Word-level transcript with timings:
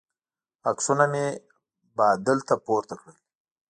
عکسونه 0.69 1.05
مې 1.11 1.25
بادل 1.97 2.37
ته 2.47 2.55
پورته 2.65 2.93
کړل. 2.99 3.17